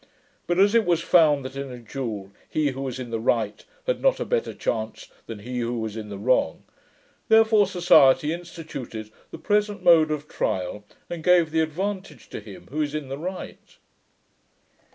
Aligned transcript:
But 0.47 0.57
as 0.57 0.73
it 0.73 0.83
was 0.83 1.03
found 1.03 1.45
that 1.45 1.55
in 1.55 1.71
a 1.71 1.77
duel, 1.77 2.31
he 2.49 2.71
who 2.71 2.81
was 2.81 2.97
in 2.97 3.11
the 3.11 3.19
right 3.19 3.63
had 3.85 4.01
not 4.01 4.19
a 4.19 4.25
better 4.25 4.51
chance 4.51 5.09
than 5.27 5.37
he 5.37 5.59
who 5.59 5.79
was 5.79 5.95
in 5.95 6.09
the 6.09 6.17
wrong, 6.17 6.63
therefore 7.27 7.67
society 7.67 8.33
instituted 8.33 9.11
the 9.29 9.37
present 9.37 9.83
mode 9.83 10.09
of 10.09 10.27
trial, 10.27 10.85
and 11.07 11.23
gave 11.23 11.51
the 11.51 11.61
advantage 11.61 12.29
to 12.29 12.39
him 12.39 12.65
who 12.71 12.81
is 12.81 12.95
in 12.95 13.09
the 13.09 13.17
right.' 13.19 13.77